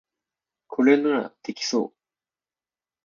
[0.65, 1.93] これならできそう